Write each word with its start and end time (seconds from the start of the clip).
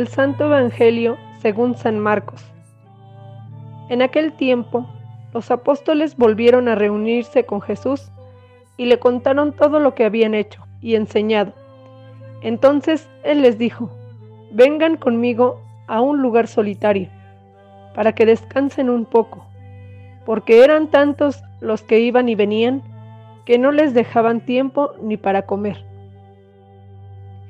Del 0.00 0.08
Santo 0.08 0.46
Evangelio 0.46 1.18
según 1.42 1.76
San 1.76 1.98
Marcos. 1.98 2.42
En 3.90 4.00
aquel 4.00 4.32
tiempo, 4.32 4.88
los 5.34 5.50
apóstoles 5.50 6.16
volvieron 6.16 6.68
a 6.68 6.74
reunirse 6.74 7.44
con 7.44 7.60
Jesús 7.60 8.10
y 8.78 8.86
le 8.86 8.98
contaron 8.98 9.52
todo 9.52 9.78
lo 9.78 9.94
que 9.94 10.06
habían 10.06 10.32
hecho 10.32 10.66
y 10.80 10.94
enseñado. 10.94 11.52
Entonces 12.40 13.10
Él 13.24 13.42
les 13.42 13.58
dijo, 13.58 13.90
vengan 14.50 14.96
conmigo 14.96 15.60
a 15.86 16.00
un 16.00 16.22
lugar 16.22 16.46
solitario, 16.46 17.10
para 17.94 18.14
que 18.14 18.24
descansen 18.24 18.88
un 18.88 19.04
poco, 19.04 19.44
porque 20.24 20.64
eran 20.64 20.88
tantos 20.88 21.42
los 21.60 21.82
que 21.82 22.00
iban 22.00 22.30
y 22.30 22.34
venían, 22.34 22.82
que 23.44 23.58
no 23.58 23.70
les 23.70 23.92
dejaban 23.92 24.40
tiempo 24.46 24.92
ni 25.02 25.18
para 25.18 25.42
comer. 25.42 25.84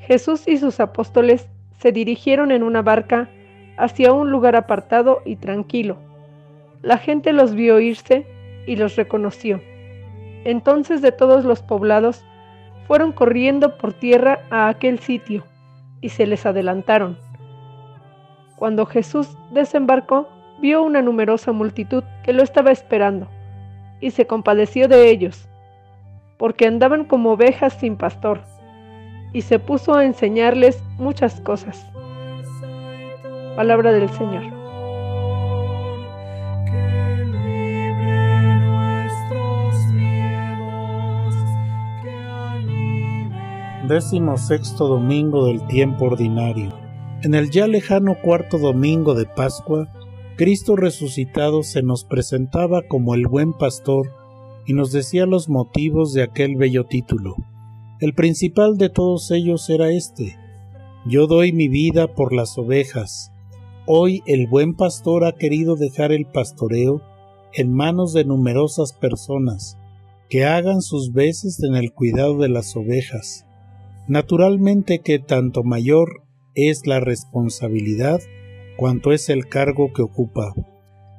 Jesús 0.01 0.48
y 0.48 0.57
sus 0.57 0.80
apóstoles 0.80 1.48
se 1.80 1.93
dirigieron 1.93 2.52
en 2.52 2.62
una 2.62 2.83
barca 2.83 3.30
hacia 3.79 4.12
un 4.12 4.30
lugar 4.30 4.55
apartado 4.55 5.23
y 5.25 5.37
tranquilo. 5.37 5.97
La 6.83 6.98
gente 6.98 7.33
los 7.33 7.55
vio 7.55 7.80
irse 7.80 8.27
y 8.66 8.77
los 8.77 8.97
reconoció. 8.97 9.62
Entonces 10.45 11.01
de 11.01 11.11
todos 11.11 11.45
los 11.45 11.62
poblados 11.62 12.23
fueron 12.87 13.12
corriendo 13.12 13.79
por 13.79 13.95
tierra 13.95 14.41
a 14.51 14.69
aquel 14.69 14.98
sitio 14.98 15.45
y 16.02 16.11
se 16.11 16.27
les 16.27 16.45
adelantaron. 16.45 17.19
Cuando 18.57 18.85
Jesús 18.85 19.38
desembarcó, 19.51 20.29
vio 20.60 20.82
una 20.82 21.01
numerosa 21.01 21.52
multitud 21.52 22.04
que 22.23 22.35
lo 22.35 22.43
estaba 22.43 22.73
esperando 22.73 23.26
y 24.01 24.10
se 24.10 24.26
compadeció 24.26 24.87
de 24.87 25.09
ellos, 25.09 25.49
porque 26.37 26.66
andaban 26.66 27.04
como 27.04 27.32
ovejas 27.32 27.73
sin 27.74 27.97
pastor 27.97 28.49
y 29.32 29.42
se 29.42 29.59
puso 29.59 29.95
a 29.95 30.04
enseñarles 30.04 30.82
muchas 30.98 31.40
cosas. 31.40 31.86
Palabra 33.56 33.92
del 33.92 34.09
Señor. 34.10 34.60
Décimo 43.88 44.38
sexto 44.38 44.86
domingo 44.86 45.46
del 45.46 45.66
tiempo 45.66 46.04
ordinario. 46.04 46.73
En 47.23 47.34
el 47.34 47.51
ya 47.51 47.66
lejano 47.66 48.14
cuarto 48.23 48.56
domingo 48.56 49.14
de 49.14 49.26
Pascua, 49.26 49.88
Cristo 50.36 50.76
resucitado 50.76 51.64
se 51.64 51.82
nos 51.82 52.04
presentaba 52.04 52.82
como 52.82 53.14
el 53.14 53.26
buen 53.26 53.52
pastor 53.52 54.06
y 54.64 54.74
nos 54.74 54.92
decía 54.92 55.26
los 55.26 55.48
motivos 55.48 56.12
de 56.12 56.23
aquel 56.23 56.56
bello 56.56 56.84
título. 56.84 57.36
El 58.01 58.15
principal 58.15 58.79
de 58.79 58.88
todos 58.88 59.30
ellos 59.30 59.68
era 59.68 59.90
este, 59.90 60.38
yo 61.04 61.26
doy 61.26 61.52
mi 61.52 61.68
vida 61.68 62.15
por 62.15 62.32
las 62.32 62.57
ovejas. 62.57 63.30
Hoy 63.87 64.22
el 64.25 64.47
buen 64.47 64.75
pastor 64.75 65.26
ha 65.26 65.32
querido 65.32 65.76
dejar 65.76 66.10
el 66.10 66.25
pastoreo 66.25 67.03
en 67.53 67.75
manos 67.75 68.15
de 68.15 68.25
numerosas 68.25 68.94
personas 68.94 69.76
que 70.31 70.47
hagan 70.47 70.81
sus 70.81 71.12
veces 71.12 71.62
en 71.62 71.75
el 71.75 71.92
cuidado 71.92 72.38
de 72.38 72.48
las 72.48 72.75
ovejas. 72.75 73.44
Naturalmente 74.09 75.00
que 75.00 75.19
tanto 75.19 75.62
mayor 75.62 76.22
es 76.54 76.87
la 76.87 77.00
responsabilidad 77.00 78.20
cuanto 78.78 79.12
es 79.12 79.28
el 79.28 79.47
cargo 79.47 79.92
que 79.92 80.00
ocupa, 80.00 80.54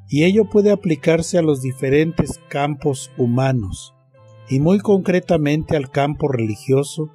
y 0.09 0.23
ello 0.23 0.49
puede 0.49 0.71
aplicarse 0.71 1.38
a 1.38 1.43
los 1.43 1.61
diferentes 1.61 2.39
campos 2.49 3.11
humanos 3.19 3.94
y 4.51 4.59
muy 4.59 4.79
concretamente 4.79 5.78
al 5.78 5.89
campo 5.89 6.28
religioso, 6.28 7.09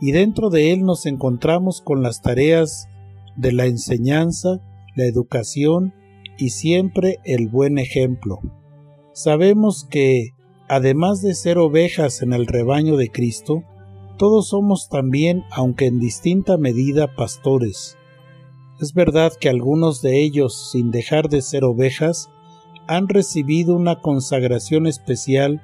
y 0.00 0.12
dentro 0.12 0.48
de 0.48 0.72
él 0.72 0.84
nos 0.84 1.04
encontramos 1.04 1.82
con 1.82 2.02
las 2.02 2.22
tareas 2.22 2.88
de 3.36 3.52
la 3.52 3.66
enseñanza, 3.66 4.62
la 4.96 5.04
educación 5.04 5.92
y 6.38 6.48
siempre 6.50 7.18
el 7.24 7.48
buen 7.48 7.76
ejemplo. 7.76 8.40
Sabemos 9.12 9.86
que, 9.90 10.30
además 10.66 11.20
de 11.20 11.34
ser 11.34 11.58
ovejas 11.58 12.22
en 12.22 12.32
el 12.32 12.46
rebaño 12.46 12.96
de 12.96 13.10
Cristo, 13.10 13.64
todos 14.16 14.48
somos 14.48 14.88
también, 14.88 15.44
aunque 15.50 15.86
en 15.86 16.00
distinta 16.00 16.56
medida, 16.56 17.14
pastores. 17.14 17.98
Es 18.80 18.94
verdad 18.94 19.34
que 19.38 19.50
algunos 19.50 20.00
de 20.00 20.22
ellos, 20.22 20.70
sin 20.72 20.90
dejar 20.90 21.28
de 21.28 21.42
ser 21.42 21.64
ovejas, 21.64 22.30
han 22.86 23.08
recibido 23.08 23.76
una 23.76 24.00
consagración 24.00 24.86
especial 24.86 25.60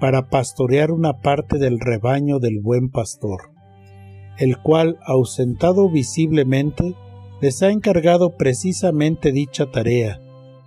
para 0.00 0.28
pastorear 0.28 0.90
una 0.90 1.18
parte 1.18 1.58
del 1.58 1.78
rebaño 1.78 2.38
del 2.38 2.60
buen 2.60 2.90
pastor, 2.90 3.52
el 4.38 4.58
cual, 4.58 4.98
ausentado 5.04 5.90
visiblemente, 5.90 6.96
les 7.40 7.62
ha 7.62 7.70
encargado 7.70 8.36
precisamente 8.36 9.30
dicha 9.30 9.70
tarea. 9.70 10.20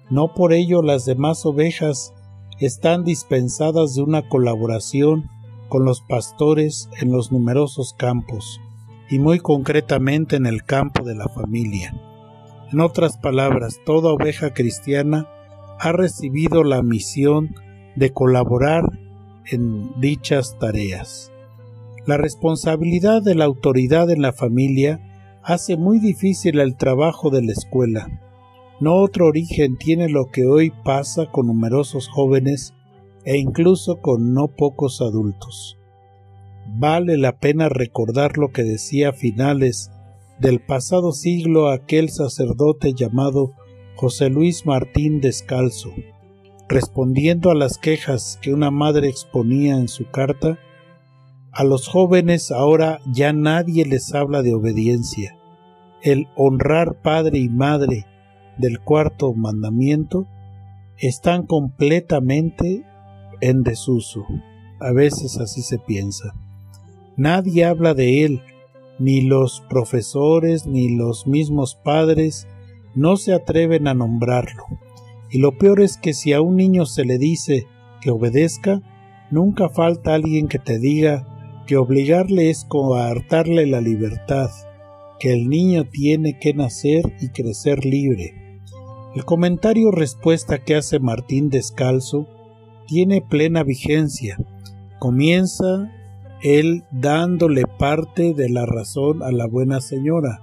No 0.10 0.34
por 0.34 0.54
ello 0.54 0.82
las 0.82 1.06
demás 1.06 1.46
ovejas 1.46 2.14
están 2.60 3.04
dispensadas 3.04 3.96
de 3.96 4.04
una 4.04 4.28
colaboración 4.30 5.30
con 5.68 5.86
los 5.86 6.02
pastores 6.02 6.90
en 7.02 7.12
los 7.12 7.32
numerosos 7.32 7.96
campos, 7.98 8.62
y 9.10 9.18
muy 9.18 9.40
concretamente 9.40 10.36
en 10.36 10.46
el 10.46 10.64
campo 10.64 11.04
de 11.04 11.16
la 11.16 11.28
familia. 11.28 11.94
En 12.72 12.80
otras 12.80 13.18
palabras, 13.18 13.80
toda 13.86 14.12
oveja 14.12 14.54
cristiana 14.54 15.28
ha 15.80 15.92
recibido 15.92 16.64
la 16.64 16.82
misión 16.82 17.56
de 17.96 18.12
colaborar 18.12 18.84
en 19.50 20.00
dichas 20.00 20.58
tareas. 20.60 21.32
La 22.06 22.18
responsabilidad 22.18 23.22
de 23.22 23.36
la 23.36 23.46
autoridad 23.46 24.10
en 24.10 24.22
la 24.22 24.34
familia 24.34 25.00
hace 25.44 25.78
muy 25.78 26.00
difícil 26.00 26.60
el 26.60 26.76
trabajo 26.76 27.30
de 27.30 27.44
la 27.44 27.52
escuela. 27.52 28.22
No 28.80 28.96
otro 28.96 29.28
origen 29.28 29.78
tiene 29.78 30.10
lo 30.10 30.26
que 30.32 30.46
hoy 30.46 30.74
pasa 30.84 31.28
con 31.32 31.48
numerosos 31.48 32.10
jóvenes 32.10 32.74
e 33.26 33.38
incluso 33.38 34.02
con 34.02 34.34
no 34.34 34.48
pocos 34.48 35.02
adultos. 35.02 35.78
Vale 36.68 37.18
la 37.18 37.38
pena 37.38 37.70
recordar 37.70 38.38
lo 38.38 38.52
que 38.52 38.64
decía 38.64 39.10
a 39.10 39.14
finales 39.14 39.92
del 40.40 40.60
pasado 40.60 41.12
siglo 41.12 41.70
aquel 41.70 42.10
sacerdote 42.10 42.94
llamado 42.94 43.54
José 43.96 44.30
Luis 44.30 44.66
Martín 44.66 45.22
Descalzo, 45.22 45.94
respondiendo 46.74 47.52
a 47.52 47.56
las 47.56 47.78
quejas 47.78 48.40
que 48.42 48.52
una 48.52 48.72
madre 48.72 49.08
exponía 49.08 49.78
en 49.78 49.88
su 49.88 50.10
carta, 50.10 50.58
a 51.52 51.64
los 51.64 51.88
jóvenes 51.88 52.52
ahora 52.52 53.00
ya 53.06 53.32
nadie 53.32 53.86
les 53.86 54.16
habla 54.16 54.42
de 54.42 54.56
obediencia. 54.56 55.38
El 56.02 56.28
honrar 56.36 56.96
padre 57.04 57.38
y 57.38 57.48
madre 57.48 58.08
del 58.58 58.80
cuarto 58.80 59.34
mandamiento 59.34 60.26
están 60.98 61.46
completamente 61.46 62.84
en 63.40 63.62
desuso. 63.62 64.26
A 64.80 64.92
veces 64.94 65.38
así 65.38 65.62
se 65.62 65.78
piensa. 65.78 66.34
Nadie 67.16 67.66
habla 67.66 67.94
de 67.94 68.26
él, 68.26 68.42
ni 68.98 69.22
los 69.22 69.62
profesores 69.70 70.66
ni 70.66 70.96
los 70.96 71.28
mismos 71.28 71.76
padres 71.76 72.48
no 72.96 73.16
se 73.16 73.32
atreven 73.32 73.88
a 73.88 73.94
nombrarlo. 73.94 74.64
Y 75.34 75.40
lo 75.40 75.58
peor 75.58 75.82
es 75.82 75.98
que 75.98 76.14
si 76.14 76.32
a 76.32 76.42
un 76.42 76.56
niño 76.56 76.86
se 76.86 77.06
le 77.06 77.18
dice 77.18 77.66
que 78.02 78.12
obedezca, 78.12 78.84
nunca 79.32 79.68
falta 79.68 80.14
alguien 80.14 80.48
que 80.48 80.60
te 80.60 80.78
diga 80.78 81.26
que 81.66 81.76
obligarle 81.76 82.52
es 82.52 82.66
coartarle 82.66 83.66
la 83.66 83.82
libertad, 83.82 84.52
que 85.20 85.34
el 85.34 85.50
niño 85.50 85.86
tiene 85.90 86.38
que 86.38 86.54
nacer 86.54 87.02
y 87.20 87.30
crecer 87.30 87.84
libre. 87.84 88.62
El 89.16 89.26
comentario 89.26 89.90
respuesta 89.90 90.60
que 90.60 90.76
hace 90.76 91.00
Martín 91.00 91.50
Descalzo 91.50 92.28
tiene 92.86 93.22
plena 93.22 93.64
vigencia. 93.64 94.38
Comienza 95.00 95.92
él 96.44 96.84
dándole 96.92 97.64
parte 97.80 98.36
de 98.36 98.50
la 98.50 98.68
razón 98.68 99.24
a 99.24 99.32
la 99.32 99.48
buena 99.48 99.82
señora, 99.82 100.42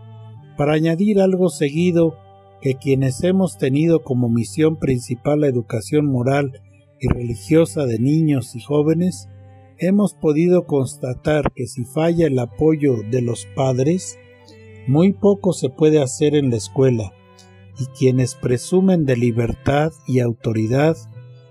para 0.57 0.73
añadir 0.73 1.21
algo 1.21 1.49
seguido 1.49 2.17
que 2.61 2.75
quienes 2.75 3.23
hemos 3.25 3.59
tenido 3.59 4.03
como 4.03 4.29
misión 4.29 4.77
principal 4.77 5.41
la 5.41 5.49
educación 5.49 6.07
moral 6.07 6.61
y 7.01 7.09
religiosa 7.09 7.87
de 7.87 7.99
niños 7.99 8.55
y 8.55 8.61
jóvenes, 8.61 9.29
hemos 9.79 10.15
podido 10.15 10.67
constatar 10.67 11.53
que 11.55 11.67
si 11.67 11.85
falla 11.85 12.27
el 12.27 12.39
apoyo 12.39 12.97
de 13.11 13.23
los 13.23 13.47
padres, 13.57 14.19
muy 14.87 15.13
poco 15.13 15.53
se 15.53 15.71
puede 15.71 16.03
hacer 16.03 16.35
en 16.35 16.51
la 16.51 16.57
escuela, 16.57 17.13
y 17.79 17.87
quienes 17.99 18.35
presumen 18.35 19.07
de 19.07 19.17
libertad 19.17 19.93
y 20.07 20.21
autoridad 20.21 20.97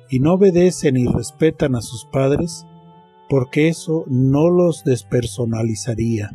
y 0.10 0.20
no 0.20 0.34
obedecen 0.34 0.98
y 0.98 1.08
respetan 1.08 1.76
a 1.76 1.82
sus 1.82 2.06
padres, 2.06 2.66
porque 3.30 3.68
eso 3.68 4.06
no 4.08 4.50
los 4.50 4.84
despersonalizaría. 4.84 6.32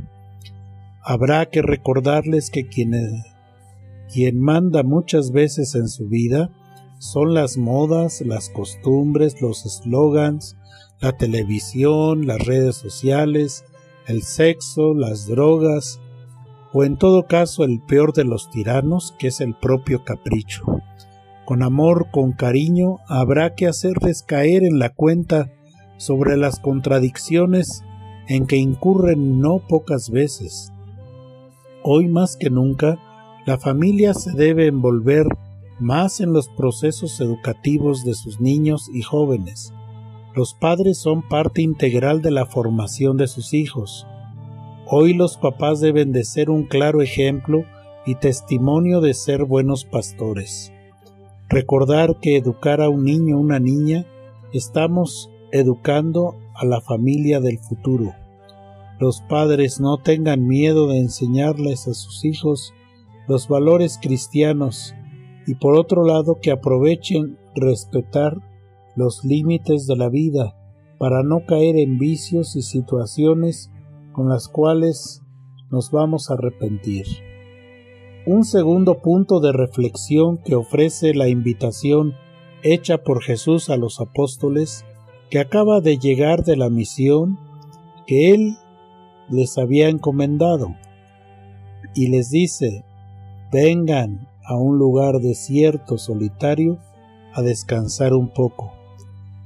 Habrá 1.02 1.46
que 1.46 1.60
recordarles 1.60 2.50
que 2.50 2.66
quienes 2.66 3.33
quien 4.12 4.40
manda 4.40 4.82
muchas 4.82 5.30
veces 5.30 5.74
en 5.74 5.88
su 5.88 6.08
vida 6.08 6.50
son 6.98 7.34
las 7.34 7.56
modas, 7.56 8.22
las 8.22 8.48
costumbres, 8.50 9.40
los 9.42 9.66
eslogans, 9.66 10.56
la 11.00 11.16
televisión, 11.16 12.26
las 12.26 12.44
redes 12.44 12.76
sociales, 12.76 13.64
el 14.06 14.22
sexo, 14.22 14.94
las 14.94 15.26
drogas 15.26 16.00
o 16.72 16.82
en 16.82 16.96
todo 16.96 17.26
caso 17.26 17.64
el 17.64 17.80
peor 17.80 18.12
de 18.12 18.24
los 18.24 18.50
tiranos, 18.50 19.14
que 19.18 19.28
es 19.28 19.40
el 19.40 19.54
propio 19.54 20.02
capricho. 20.02 20.64
Con 21.44 21.62
amor, 21.62 22.08
con 22.10 22.32
cariño, 22.32 22.98
habrá 23.06 23.54
que 23.54 23.68
hacerles 23.68 24.22
caer 24.22 24.64
en 24.64 24.78
la 24.78 24.88
cuenta 24.88 25.52
sobre 25.98 26.36
las 26.36 26.58
contradicciones 26.58 27.84
en 28.26 28.46
que 28.46 28.56
incurren 28.56 29.40
no 29.40 29.60
pocas 29.68 30.10
veces. 30.10 30.72
Hoy 31.82 32.08
más 32.08 32.36
que 32.36 32.50
nunca, 32.50 32.98
la 33.46 33.58
familia 33.58 34.14
se 34.14 34.32
debe 34.32 34.66
envolver 34.66 35.26
más 35.78 36.20
en 36.20 36.32
los 36.32 36.48
procesos 36.48 37.20
educativos 37.20 38.04
de 38.04 38.14
sus 38.14 38.40
niños 38.40 38.88
y 38.92 39.02
jóvenes. 39.02 39.72
Los 40.34 40.54
padres 40.54 40.98
son 40.98 41.28
parte 41.28 41.60
integral 41.60 42.22
de 42.22 42.30
la 42.30 42.46
formación 42.46 43.18
de 43.18 43.26
sus 43.26 43.52
hijos. 43.52 44.06
Hoy 44.86 45.12
los 45.12 45.36
papás 45.36 45.80
deben 45.80 46.12
de 46.12 46.24
ser 46.24 46.48
un 46.48 46.64
claro 46.64 47.02
ejemplo 47.02 47.64
y 48.06 48.14
testimonio 48.14 49.00
de 49.00 49.12
ser 49.12 49.44
buenos 49.44 49.84
pastores. 49.84 50.72
Recordar 51.50 52.18
que 52.20 52.36
educar 52.36 52.80
a 52.80 52.88
un 52.88 53.04
niño 53.04 53.36
o 53.36 53.40
una 53.40 53.58
niña 53.58 54.06
estamos 54.52 55.30
educando 55.52 56.36
a 56.54 56.64
la 56.64 56.80
familia 56.80 57.40
del 57.40 57.58
futuro. 57.58 58.14
Los 58.98 59.20
padres 59.20 59.80
no 59.80 59.98
tengan 59.98 60.46
miedo 60.46 60.88
de 60.88 60.98
enseñarles 60.98 61.88
a 61.88 61.94
sus 61.94 62.24
hijos 62.24 62.72
los 63.28 63.48
valores 63.48 63.98
cristianos 64.00 64.94
y 65.46 65.54
por 65.54 65.76
otro 65.76 66.04
lado 66.04 66.38
que 66.40 66.50
aprovechen 66.50 67.38
respetar 67.54 68.36
los 68.96 69.24
límites 69.24 69.86
de 69.86 69.96
la 69.96 70.08
vida 70.08 70.56
para 70.98 71.22
no 71.22 71.44
caer 71.46 71.76
en 71.76 71.98
vicios 71.98 72.56
y 72.56 72.62
situaciones 72.62 73.70
con 74.12 74.28
las 74.28 74.48
cuales 74.48 75.22
nos 75.70 75.90
vamos 75.90 76.30
a 76.30 76.34
arrepentir. 76.34 77.06
Un 78.26 78.44
segundo 78.44 79.00
punto 79.02 79.40
de 79.40 79.52
reflexión 79.52 80.38
que 80.38 80.54
ofrece 80.54 81.14
la 81.14 81.28
invitación 81.28 82.14
hecha 82.62 83.02
por 83.02 83.22
Jesús 83.22 83.68
a 83.68 83.76
los 83.76 84.00
apóstoles 84.00 84.84
que 85.30 85.38
acaba 85.40 85.80
de 85.80 85.98
llegar 85.98 86.44
de 86.44 86.56
la 86.56 86.70
misión 86.70 87.38
que 88.06 88.30
Él 88.30 88.56
les 89.28 89.58
había 89.58 89.88
encomendado 89.88 90.74
y 91.94 92.08
les 92.08 92.30
dice, 92.30 92.84
vengan 93.54 94.26
a 94.44 94.56
un 94.56 94.78
lugar 94.78 95.20
desierto, 95.20 95.96
solitario, 95.96 96.78
a 97.34 97.40
descansar 97.40 98.12
un 98.12 98.28
poco. 98.28 98.72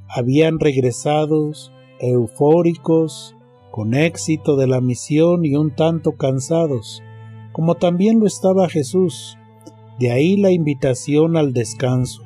Habían 0.09 0.59
regresado 0.59 1.53
eufóricos, 2.01 3.37
con 3.71 3.93
éxito 3.93 4.57
de 4.57 4.67
la 4.67 4.81
misión 4.81 5.45
y 5.45 5.57
un 5.57 5.77
tanto 5.77 6.13
cansados, 6.13 7.03
como 7.53 7.75
también 7.75 8.19
lo 8.19 8.27
estaba 8.27 8.71
Jesús. 8.71 9.37
De 9.99 10.11
ahí 10.11 10.39
la 10.39 10.53
invitación 10.53 11.37
al 11.37 11.53
descanso. 11.53 12.23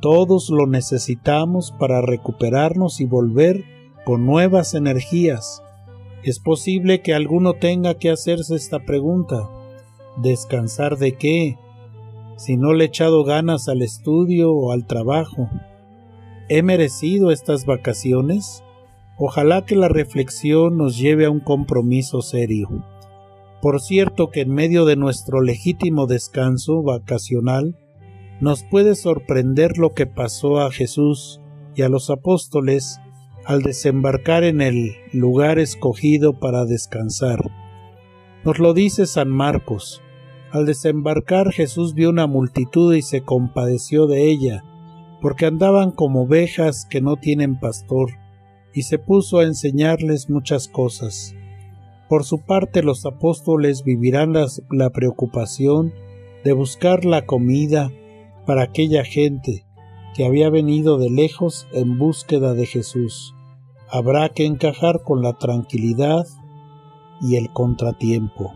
Todos 0.00 0.48
lo 0.48 0.66
necesitamos 0.66 1.72
para 1.78 2.00
recuperarnos 2.00 3.02
y 3.02 3.04
volver 3.04 3.66
con 4.06 4.24
nuevas 4.24 4.72
energías. 4.72 5.62
Es 6.24 6.38
posible 6.38 7.02
que 7.02 7.12
alguno 7.12 7.52
tenga 7.52 7.98
que 7.98 8.08
hacerse 8.08 8.54
esta 8.54 8.78
pregunta. 8.78 9.50
¿Descansar 10.16 10.98
de 10.98 11.16
qué? 11.16 11.58
Si 12.36 12.56
no 12.56 12.72
le 12.72 12.84
he 12.84 12.86
echado 12.88 13.24
ganas 13.24 13.68
al 13.68 13.82
estudio 13.82 14.52
o 14.52 14.72
al 14.72 14.86
trabajo. 14.86 15.48
¿He 16.48 16.62
merecido 16.62 17.30
estas 17.30 17.64
vacaciones? 17.66 18.62
Ojalá 19.18 19.64
que 19.64 19.76
la 19.76 19.88
reflexión 19.88 20.76
nos 20.76 20.98
lleve 20.98 21.26
a 21.26 21.30
un 21.30 21.40
compromiso 21.40 22.22
serio. 22.22 22.68
Por 23.62 23.80
cierto 23.80 24.30
que 24.30 24.40
en 24.40 24.52
medio 24.52 24.84
de 24.84 24.96
nuestro 24.96 25.40
legítimo 25.40 26.06
descanso 26.06 26.82
vacacional, 26.82 27.78
nos 28.40 28.64
puede 28.64 28.96
sorprender 28.96 29.78
lo 29.78 29.94
que 29.94 30.06
pasó 30.06 30.60
a 30.60 30.72
Jesús 30.72 31.40
y 31.76 31.82
a 31.82 31.88
los 31.88 32.10
apóstoles 32.10 32.98
al 33.44 33.62
desembarcar 33.62 34.42
en 34.42 34.60
el 34.60 34.96
lugar 35.12 35.60
escogido 35.60 36.40
para 36.40 36.64
descansar. 36.64 37.51
Nos 38.44 38.58
lo 38.58 38.74
dice 38.74 39.06
San 39.06 39.28
Marcos. 39.28 40.02
Al 40.50 40.66
desembarcar 40.66 41.52
Jesús 41.52 41.94
vio 41.94 42.10
una 42.10 42.26
multitud 42.26 42.92
y 42.92 43.02
se 43.02 43.22
compadeció 43.22 44.08
de 44.08 44.28
ella, 44.30 44.64
porque 45.20 45.46
andaban 45.46 45.92
como 45.92 46.22
ovejas 46.22 46.84
que 46.90 47.00
no 47.00 47.16
tienen 47.16 47.60
pastor, 47.60 48.10
y 48.74 48.82
se 48.82 48.98
puso 48.98 49.38
a 49.38 49.44
enseñarles 49.44 50.28
muchas 50.28 50.66
cosas. 50.66 51.36
Por 52.08 52.24
su 52.24 52.44
parte 52.44 52.82
los 52.82 53.06
apóstoles 53.06 53.84
vivirán 53.84 54.34
la 54.70 54.90
preocupación 54.90 55.92
de 56.42 56.52
buscar 56.52 57.04
la 57.04 57.24
comida 57.24 57.92
para 58.44 58.62
aquella 58.62 59.04
gente 59.04 59.64
que 60.16 60.26
había 60.26 60.50
venido 60.50 60.98
de 60.98 61.10
lejos 61.10 61.68
en 61.72 61.96
búsqueda 61.96 62.54
de 62.54 62.66
Jesús. 62.66 63.36
Habrá 63.88 64.30
que 64.30 64.46
encajar 64.46 65.02
con 65.04 65.22
la 65.22 65.34
tranquilidad 65.34 66.26
y 67.22 67.36
el 67.36 67.50
contratiempo. 67.50 68.52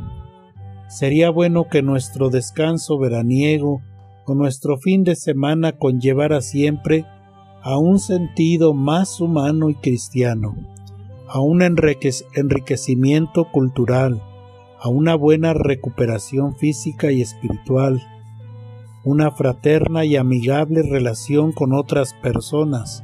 Sería 0.89 1.31
bueno 1.31 1.69
que 1.71 1.83
nuestro 1.83 2.29
descanso 2.29 2.99
veraniego 2.99 3.81
o 4.27 4.35
nuestro 4.35 4.77
fin 4.77 5.05
de 5.05 5.17
semana 5.17 5.73
conllevara 5.73 6.43
siempre 6.43 7.07
a 7.63 7.79
un 7.79 7.99
sentido 7.99 8.75
más 8.75 9.21
humano 9.21 9.71
y 9.71 9.75
cristiano 9.77 10.55
a 11.29 11.41
un 11.41 11.61
enriquecimiento 11.63 13.51
cultural, 13.51 14.23
a 14.81 14.89
una 14.89 15.17
buena 15.17 15.55
recuperación 15.55 16.57
física 16.57 17.11
y 17.11 17.21
espiritual, 17.21 18.03
una 19.05 19.31
fraterna 19.33 20.05
y 20.05 20.17
amigable 20.17 20.83
relación 20.83 21.53
con 21.53 21.73
otras 21.73 22.15
personas, 22.15 23.03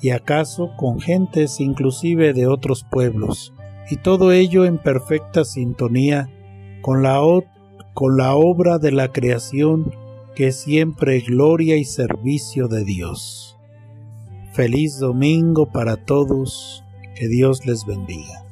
y 0.00 0.10
acaso 0.10 0.70
con 0.76 1.00
gentes 1.00 1.60
inclusive 1.60 2.32
de 2.32 2.46
otros 2.46 2.84
pueblos, 2.84 3.52
y 3.90 3.96
todo 3.96 4.32
ello 4.32 4.64
en 4.64 4.78
perfecta 4.78 5.44
sintonía 5.44 6.28
con 6.82 7.02
la, 7.02 7.20
con 7.94 8.16
la 8.16 8.34
obra 8.34 8.78
de 8.78 8.92
la 8.92 9.12
creación 9.12 9.94
que 10.34 10.48
es 10.48 10.56
siempre 10.56 11.20
gloria 11.20 11.76
y 11.76 11.84
servicio 11.84 12.68
de 12.68 12.84
Dios. 12.84 13.58
Feliz 14.52 14.98
domingo 14.98 15.66
para 15.66 15.96
todos 15.96 16.84
que 17.14 17.28
Dios 17.28 17.66
les 17.66 17.84
bendiga. 17.84 18.47